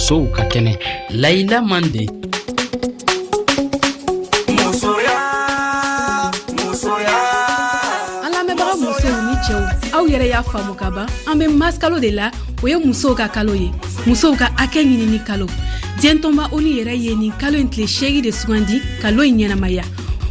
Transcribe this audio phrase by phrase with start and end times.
[0.00, 0.72] musow ka kɛnɛ
[1.20, 2.08] layila mande
[9.92, 12.30] aw yɛrɛ y'a faamu ka ban an be maskalo de la
[12.62, 13.68] o ye musow ka kalo ye
[14.08, 15.46] musow ka hakɛ ɲinini kalo
[16.00, 19.84] diɲɛtɔnba oni yɛrɛ ye nin kalo ɲi tile seegi de sugandi kalo ɲi ɲɛnamaya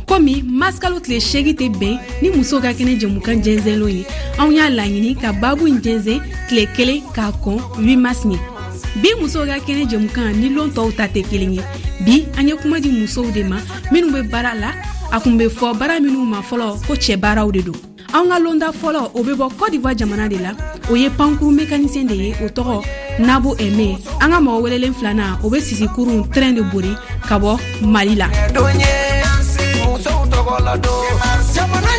[0.09, 4.04] komi maskalo tile seegi tɛ bɛn ni musow ka kɛnɛ jɛmukan jɛnzɛnlo ye
[4.39, 8.57] anw y'a laɲini ka babu ɲi jɛnzɛn tile kelen k'a kɔn 8 mas ɲɛ
[8.95, 11.64] bi musow ka kɛnɛ jɛmukan ni loon tɔw ta tɛ kelen ye
[12.05, 13.57] bi an ye kuma di musow de ma
[13.91, 14.71] minw be baara la
[15.11, 17.75] a kun be fɔ baara minw ma fɔlɔ ko cɛɛ baaraw de don
[18.14, 20.54] an ka londa fɔlɔ o be bɔ cote divoire jamana de la
[20.89, 22.83] o ye pankuru mekanisiyɛn de ye o tɔgɔ
[23.19, 26.89] nabo ɛme an ka mɔgɔ welelen filana o be sisikurun trɛn de bori
[27.28, 28.25] ka bɔ mali la
[28.56, 28.79] jamana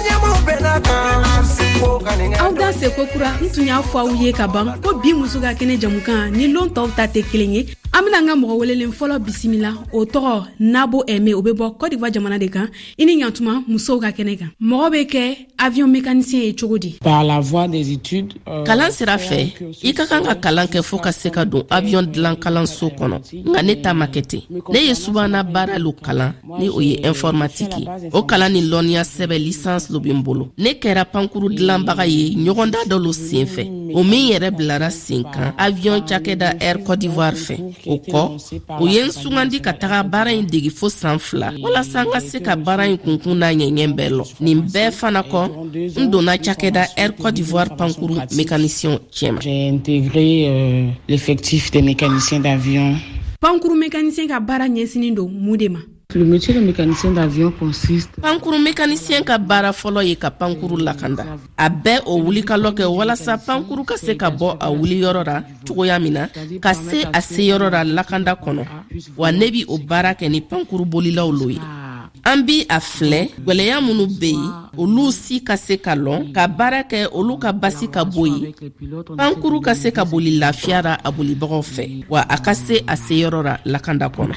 [0.02, 1.29] ɲɛmaw bena kan
[1.80, 5.40] aw da se kokura n tun y'a fɔ aw ye ka ban ko bi muso
[5.40, 7.62] ka kɛnɛ jamukan ni loon tɔw ta tɛ kelen ye
[7.92, 11.76] an bena an ka mɔgɔ welelen fɔlɔ bisimila o tɔgɔ nabo ɛme o be bɔ
[11.78, 15.88] kɔdiva jamana de kan i ni ɲatuma musow ka kɛnɛ kan mɔgɔ be kɛ avion
[15.90, 19.52] mekanisiyɛn ye cogo di euh, kalan sira fɛ
[19.84, 23.44] i ka kan ka kalan kɛ fɔɔ ka se ka don avion dilan kalanso kɔnɔ
[23.44, 27.00] nka ne ta ma kɛ ten ne ye subahana baara lo kalan ni o ye
[27.02, 31.48] ɛnfɔrmatiki ye o kalan ni lɔnniya sɛbɛ lisansi lo be n bolo ne kɛra pankuru
[31.50, 36.48] dilanbaga ye ɲɔgɔnda dɔ lo sen fɛ o min yɛrɛ bilara sen kan aviyɔn cakɛda
[36.60, 38.20] ɛri kɔdiwari fɛ o kɔ
[38.80, 42.20] u ye n sugandi ka taga baara ɲi degi fɔɔ saan fila walasa n ka
[42.20, 45.42] se ka baara ɲi kunkun n'a ɲɛɲɛ bɛɛ lɔ nin bɛɛ fana kɔ
[45.98, 49.40] n donna cakɛda cote kɔdiwari pankuru mekanisiyɛnw cɛma
[53.40, 55.80] pankuru mekanisiyɛn ka baara ɲɛsinin don mun de ma
[56.14, 58.10] Le métier de mécanicien d'avion consiste.
[58.20, 61.24] Pankuru mécanicien ka baara fɔlɔ ye ka pankuru lakanda.
[61.56, 65.98] A bɛɛ o wulikalɔ kɛ walasa pankuru ka se ka bɔ a wuliyɔrɔ ra cogoya
[66.00, 66.26] min na
[66.60, 68.64] ka se a seyɔrɔ ra lakanda kɔnɔ.
[69.16, 71.60] Wa ne bi o baara kɛ ni pankuru bolilaw lo ye.
[72.24, 73.28] an b' a filɛ mm.
[73.44, 75.80] gwɛlɛya minnu be yen olu si ka se mm.
[75.82, 78.34] ka lɔn ka baara kɛ olu ka basi ka bo mm.
[78.36, 78.54] e e ye
[79.16, 82.96] pankuru ka se ka boli lafiya ra a bolibagaw fɛ wa a ka se a
[82.96, 84.32] seyɔrɔ ra lakanda kɔnɔ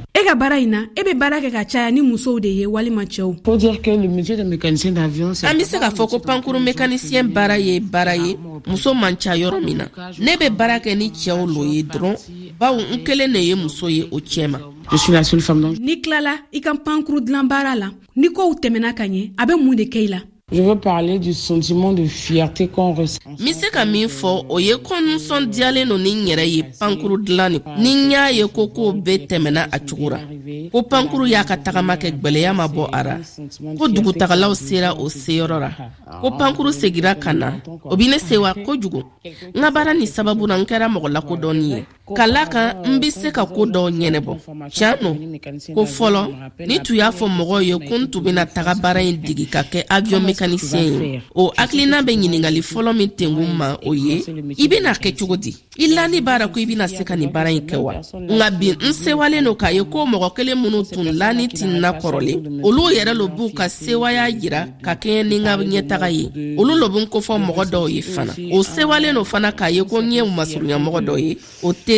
[0.00, 2.66] e ka baara ɲi na e be baara kɛ ka caya ni musow de ye
[2.66, 8.36] walima cɛɛw an be se k'a fɔ ko pankuru mekanisiyɛn baara ye baara ye
[8.66, 12.16] muso man ca yɔrɔ min na ne be baara kɛ ni cɛɛw lo ye dɔrɔn
[12.58, 14.58] baw n kelen ne ye muso ye o cɛɛ ma
[14.90, 18.28] je suis la seule femme donc n'i kilala i ka pankuru dilan baara la ni
[18.30, 20.18] kow tɛmɛna ka ɲɛ a be mun de kɛ i la
[20.50, 23.20] Je veux parler du sentiment de fierté qu'on ressent.
[23.28, 26.46] N bɛ se ka min fɔ o ye ko n nisɔndiyalen don ni n yɛrɛ
[26.46, 30.20] ye pankuru dilan de ni n y'a ye ko kow bɛɛ tɛmɛna a cogo ra
[30.72, 33.16] ko pankuru y'a ka tagama kɛ gbɛlɛya ma bɔ a ra
[33.78, 35.70] ko dugutagalaw sera o seyɔrɔ ra
[36.22, 39.02] ko pankuru segira ka na o bi ne sewa kojugu
[39.54, 41.84] n ka baara nin sababu ra n kɛra mɔgɔ lakodɔnni ye
[42.14, 44.32] kala kan n be se ka koo dɔw ɲɛnɛbɔ
[44.70, 46.20] tiɲan nɔ ko fɔlɔ
[46.66, 49.62] ni tun y'a fɔ mɔgɔw ye ko n tun bena taga baara ye degi ka
[49.62, 54.24] kɛ avion mekanisiyɛn ye o hakilina be ɲiningali fɔlɔ min tengun ma o ye
[54.58, 57.30] i bena kɛ cogo di i lani b'a ra ko i bena se ka nin
[57.30, 60.82] baara ɲi kɛ wa nka bin n sewalen do k'a ye ko mɔgɔ kelen minw
[60.90, 65.44] tun lani tinina kɔrɔlen olu yɛrɛ lo b'u ka sewaya yira ka kɛɲɛ ni n
[65.44, 69.24] ka ɲɛtaga ye olu lo be n kofɔ mɔgɔ dɔw ye fana o sewalen do
[69.24, 71.97] fana k'a ye ko n ye masurunyamɔgɔ dɔ ye o tɛ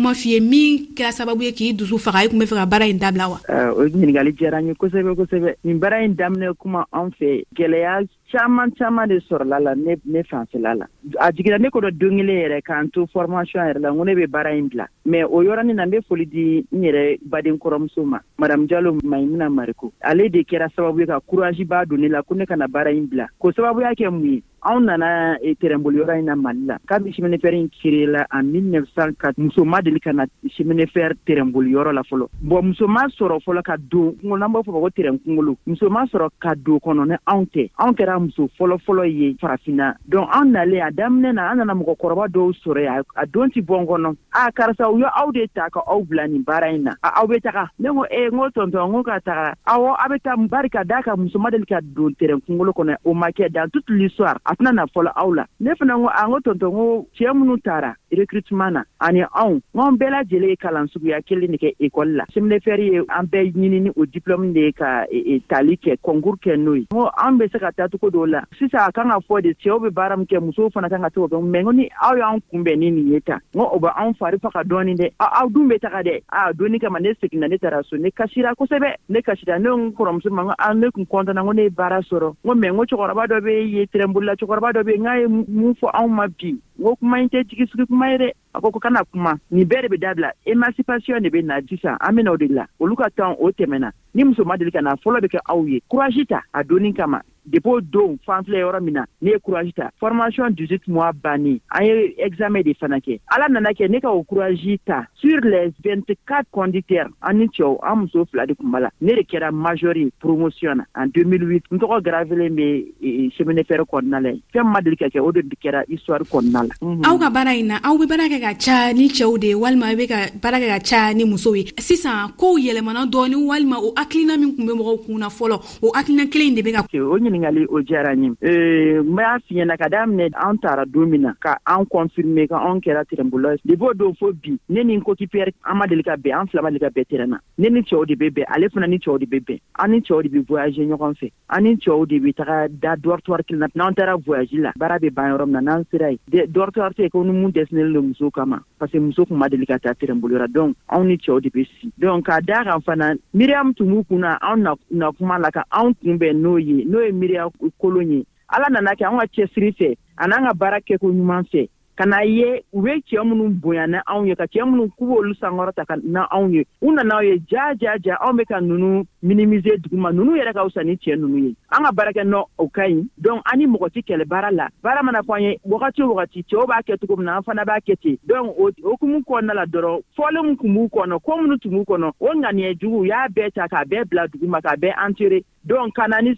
[0.01, 2.65] kuma f'i ye min kɛra sababu ye k'i dusu faga i kun be fɛ ka
[2.65, 3.39] baara ɲi dabila wa
[3.77, 7.99] o ɲiningali jɛra n ye kosɛbɛ kosɛbɛ nin baara ɲi daminɛ kuma an fɛ gwɛlɛya
[8.31, 10.85] caman caman de sɔrɔla la ne, ne fanfɛla la
[11.19, 14.03] a jigira ne ko dɔ don kelen yɛrɛ k'an to formation yɛrɛ la n ko
[14.03, 17.19] ne bɛ baara ɲi bila mɛ o yɔrɔnin na n be foli di n yɛrɛ
[17.21, 21.85] baden kɔrɔmuso ma madamu jalo maɲimina mariko ale de kɛra sababu ye ka kuraji b'a
[21.85, 24.79] don ne la ko ne kana baara ɲi bila ko sababuya kɛ mun ye anw
[24.79, 29.65] nana eh, tɛrɛnboli yɔrɔ in na mali la kabi cheminifɛr in kirela an 1904 muso
[29.65, 33.75] ma deli ka na cheminifɛr tɛrɛnboli yɔrɔ la fɔlɔ bɔn muso ma sɔrɔ fɔlɔ ka
[33.77, 37.07] don kungo n'an b'a fɔ ma ko tɛrɛn kungolo muso ma sɔrɔ ka don kɔnɔ
[37.09, 41.51] ni anw tɛ anw kɛra muso fɔlɔfɔlɔ ye farafina dɔnk anw nalen a daminɛ na
[41.51, 44.99] an nana mɔgɔkɔrɔba dɔw sɔrɔ ya a don ti bɔn kɔnɔ a ah, karisa u
[44.99, 47.89] y' aw de ta ka aw bila nin baara in na aw be taga ne
[47.89, 50.83] ko e n ko tɔntɔn n ko ka taga awɔ aw be ta bari ka
[50.83, 53.89] daa ka muso ma deli ka don tɛrɛn kungolo kɔnɔ o ma kɛ dan toute
[53.89, 56.85] l'histoire a tɛna na fɔlɔ aw la ne fana ko a n ko tɔntɔn ko
[57.15, 61.51] cɛɛ minnu taara recrutement na ani anw n k'an bɛɛ lajɛlen ye kalan suguya kelen
[61.51, 65.05] de kɛ ekɔli la seminɛfɛri ye an bɛɛ ɲini ni o diplɔmu de ye ka
[65.09, 67.87] e, e, tali kɛ kɔnkuru kɛ n'o ye n ko anw bɛ se ka taa
[67.95, 70.69] cogo dɔw la sisan a kan ka fɔ de cɛɛw bɛ baara min kɛ musow
[70.73, 73.07] fana kan ka se o dɔn mɛ n ko ni aw y'an kunbɛn ni nin
[73.13, 76.03] ye tan n ko o bɛ anw fari faga dɔɔni dɛ aw dun bɛ taga
[76.03, 79.69] dɛ a donni kama ne seginna ne taara so ne kasira kosɛbɛ ne kasira ne
[79.69, 82.35] n kɔrɔmuso ma n ko ne kun kɔntana n ko ne ye baara sɔrɔ n
[82.49, 85.25] ko mɛ n ko cɛkɔrɔba dɔ bɛ ye tɛrɛnbolola cɛkɔrɔba dɔ be yen n ye
[85.27, 88.61] mun fɔ anw ma bi n ko kuma ɲi tɛ jigisigi kuma ye dɛ a
[88.61, 92.15] ko ko kana kuma nin bɛɛ de be dabila emancipation de be na sisan an
[92.15, 94.95] bena o de la olu ka kan o tɛmɛna ni muso ma deli ka na
[95.05, 98.81] fɔlɔ be kɛ aw ye kurazi ta a donni kama depo don fan filɛ yɔrɔ
[98.83, 102.99] min na ne ye kuraji ta formation 18 mois banni an ye examɛ de fana
[103.01, 107.47] kɛ ala nana kɛ ne ka o kuraji ta sur les 24 conducteurs an ni
[107.47, 111.63] cɛw an muso fila de kunba la ne de kɛra majori promotion na en 2008
[111.73, 115.09] n tɔgɔ gravelen be e, cheminefɛrɛ kɔnɔna la fɛn ma deli mhm.
[115.09, 116.73] ka kɛ o de kɛra histoire kɔnɔna la
[117.11, 119.95] aw ka baara yi na aw be baara kɛ ka ca ni cɛw de walima
[119.97, 123.93] be ka baara kɛ ka ca ni musow ye sisan kow yɛlɛmana dɔɔni walima o
[123.97, 126.85] hakilina min kun be mɔgɔw kun na fɔlɔ o hakilina kelen de be ka
[127.31, 131.33] ɲiningali o diyara n ye n b'a fiɲɛna ka daminɛ an tara don min na
[131.39, 135.01] ka an kɔnfirime ka an kɛra tɛrɛnbolo debi o don fo bi ne ni n
[135.01, 137.69] kokipiyɛri an ma deli ka bɛn an fila ma deli ka bɛɛ tɛrɛn na ne
[137.69, 140.23] ni cɛɛw de bɛ bɛn ale fana ni cɛɛw de bɛ bɛn an ni cɛɛw
[140.23, 143.67] de be voyaje ɲɔgɔn fɛ an ni cɛɛw de be taga da dɔrɔtɔri kelen na
[143.75, 147.09] n'an taara voyaji la baara be ban yɔrɔ min na n'an sera ye dɔrɔtɔri tɛ
[147.11, 149.93] ko ni mun dɛsinɛlen lo muso kama parce que muso kun ma deli ka taa
[149.93, 153.85] tɛrɛnboloyɔrɔ donc anw ni cɛɛw de be si donc k'a daa kan fana miiriyamu tun
[153.87, 157.45] b'u kun na anw na kuma la ka anw kunbɛn n'o ye n'o ye miiriya
[157.79, 161.45] kolon ye ala nana kɛ an ka cɛsiri fɛ ani an ka baara kɛko ɲuman
[161.53, 164.89] fɛ ka n'a ye u be cɛɛ minnu bonya na anw ye ka cɛɛ minnu
[164.97, 168.37] k'u b'olu sankɔrɔta ka na anw ye u nana aw ye ja ja ja anw
[168.37, 171.83] be ka nunu minimize dugu ma nunu yɛrɛ ka fisa ni cɛɛ nunu ye an
[171.87, 175.03] ka baarakɛ nɔ o ka ɲi donk an ni mɔgɔ ti kɛlɛ baara la baara
[175.03, 177.63] mana fɔ an ye wagati o wagati cɛɛw b'a kɛ cogo min na an fana
[177.71, 181.37] b'a kɛ ten donk o hukumu kɔnɔna la dɔrɔn fɔlen min kun b'u kɔnɔ ko
[181.41, 184.47] minnu tun b'u kɔnɔ o ŋaniyɛ jugu u y'a bɛɛ ta k'a bɛɛ bila dugu
[184.47, 186.33] ma k'a bɛɛ antere donc ka na ni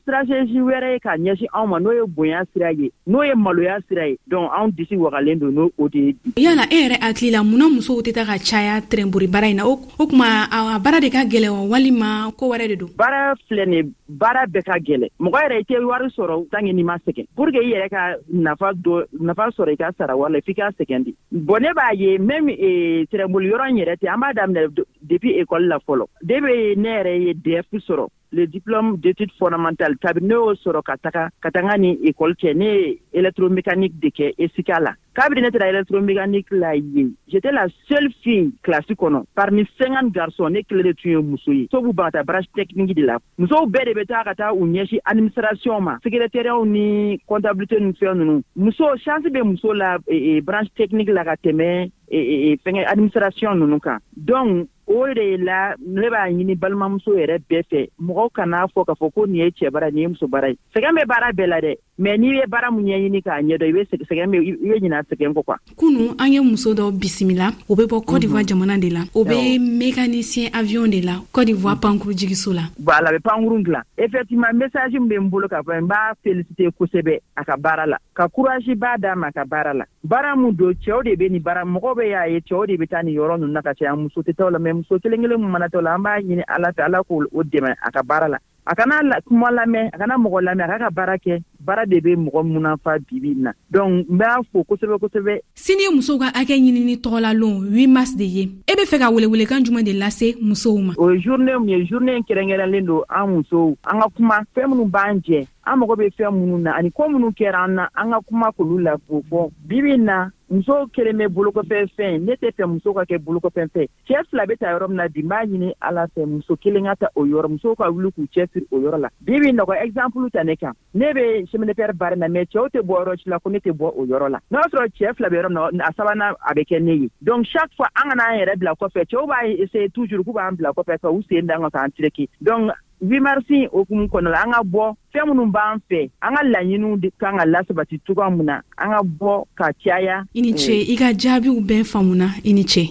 [0.00, 3.78] stratégie wɛrɛ ye ka ɲɛsin anw ma n'o ye bonya sira ye n'o ye maloya
[3.88, 6.96] sira ye donc anw disi wagalen don n'o o de ye bi yala e yɛrɛ
[7.02, 9.76] hakili la munna musow tɛ ta ka caya tɛrɛnbori baara yi na o
[10.06, 13.82] kuma a baara de ka gwɛlɛ wa walima ko wɛrɛ de don baara filɛ ni
[14.08, 17.26] baara bɛɛ ka gwɛlɛ mɔgɔ yɛrɛ e i tɛ wari sɔrɔ tanke ni ma sɛgɛn
[17.36, 20.40] pour ke i yɛrɛ ka nafa dɔ nafa sɔrɔ i e ka sara wari la
[20.40, 24.08] f'i ka sɛgɛn di bɔn ne b'a ye même e, tɛrɛnboli yɔrɔ n yɛrɛ tɛ
[24.08, 24.72] an b'a daminɛ
[25.04, 29.96] depuis école la fɔlɔ de be ne yɛrɛ ye df sɔrɔ le diplôme d'études fondamentales
[30.02, 34.08] kabini ne y'o sɔrɔ ka taga ka taga ni ekɔli kɛ ne ye électromecanique de
[34.10, 39.22] kɛ esika la kabini ne tɛra électromecanique la ye j'étais la seule fille klasi kɔnɔ
[39.36, 42.24] parmi cinquante garçon ne kelen de tun ye muso ye so b'u ban ka taa
[42.32, 45.96] branche technique de la musow bɛɛ de bɛ taa ka taa u ɲɛsi administration ma
[46.02, 46.86] secrétairɛw ni
[47.28, 51.36] comptabilité ni fɛn nunu muso chance bɛ muso la e, e, branche technique la ka
[51.36, 57.36] tɛmɛ e, fɛngɛ administration nunu kan donc o de la ne b'a ɲini balimamuso yɛrɛ
[57.48, 60.26] bɛɛ fɛ mɔgɔw kana'a fɔ k'a fɔ ko nin ye cɛ bara nin ye muso
[60.28, 63.38] bara ye sɛgɛn bɛ baara bɛɛ la dɛ mɛ n'i ye baara mun ɲɛɲini k'a
[63.40, 66.74] ɲɛdɔ i be sɛgɛn be i be ɲina sɛgɛn kɔ kuwa kunu an ye muso
[66.74, 71.02] dɔ bisimila o be bɔ cote d'ivoire jamana de la o be mécanicien avion de
[71.04, 75.28] la cote d'ivoire pankuru jigiso la bala be pankuru dilan effectivement message min be n
[75.30, 79.14] bolo k'a fɔ n b'a félicité kosɛbɛ a ka baara la ka kurazi b'a daa
[79.14, 82.08] ma a ka baara la baara mun don cɛɛw de be nin baara mɔgɔ be
[82.10, 84.48] y'a ye cɛɛw de be taa nin yɔrɔ nunu na ka caya muso tɛ taw
[84.50, 86.98] la mɛ muso kelen kelen mun mana taw la an b'a ɲini ala fɛ ala
[87.06, 90.68] k'o dɛmɛ a ka baara la a kana kuma lamɛn a kana mɔgɔ lamɛn a
[90.74, 94.62] k'a ka baara kɛ baara de bɛ mɔgɔ munafa bibi na dɔnku n b'a fo
[94.68, 95.40] kosɛbɛ kosɛbɛ.
[95.54, 99.64] sini musow ka hakɛ ɲinini tɔgɔlalon 8 mars de ye e bɛ fɛ ka welewelekan
[99.64, 100.92] jumɛn de lase musow ma.
[100.98, 104.68] o ye journée min ye journée in kɛrɛnkɛrɛnlen don an musow an ka kuma fɛn
[104.74, 107.88] minnu b'an jɛ an mago bɛ fɛn minnu na ani ko minnu kɛra an na
[107.96, 112.52] an ka kuma k'olu lafo fɔ bibi na muso kelen bɛ bolokɔfɛn fɛn ne tɛ
[112.52, 115.28] fɛ muso ka kɛ bolokɔfɛn fɛn cɛɛ fila bɛ ta yɔrɔ min na bi n
[115.28, 118.66] b'a ɲini ala fɛ muso kelen ka ta o yɔrɔ musow ka wuli k'u cɛsiri
[118.70, 122.26] o yɔrɔ la bi bi nɔgɔ ɛgizanpulu ta ne kan ne be cheminetɛri baara na
[122.34, 124.58] mɛ cɛɛw tɛ bɔ yɔrɔ si la ko ne tɛ bɔ o yɔrɔ la n'a
[124.58, 127.10] y'a sɔrɔ cɛɛ fila bɛ yɔrɔ min na a sabanan a bɛ kɛ ne ye
[127.22, 130.56] donc chaque fois an kana an yɛrɛ bila kɔfɛ cɛɛw b'a essaye toujours k'u b'an
[130.56, 134.52] bila kɔfɛ ka u sen dan kan k'an tiriki donc vimarisi okumu kɔnɔ la an
[134.52, 138.46] ka bɔ fɛn minnu b'an fɛ an ka laɲiniw de kan ka lasabati cogoya mun
[138.46, 142.52] na an ka bɔ ka caya i ni ce i ka jaabiw bɛɛ faamuna i
[142.52, 142.84] ni ce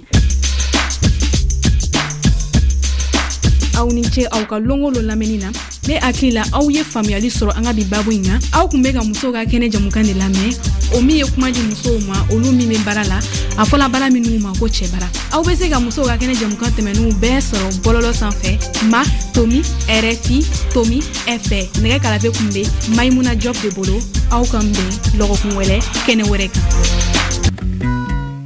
[3.77, 5.51] aw ni ce aw ka longo lo lamɛnni na
[5.87, 8.81] ne hakili la aw ye faamuyali sɔrɔ an ka bi babu ɲi ka aw kun
[8.81, 10.53] be ka musow ka kɛnɛ jamukan de lamɛn
[10.95, 13.17] o min ye kuma di musow ma olu min be baara la
[13.57, 16.71] a fɔla baara minw ma ko cɛbara aw be se ka musow ka kɛnɛ jamukan
[16.71, 18.57] tɛmɛninw bɛɛ sɔrɔ bɔlɔlɔ san fɛ
[18.89, 20.39] ma tomi rfi
[20.73, 22.63] tomi fɛ nɛgɛ kalafe kun be
[22.95, 23.99] maɲimuna jɔb de bolo
[24.31, 27.02] aw kan bɛn lɔgɔkun wɛlɛ kɛnɛ wɛrɛ kan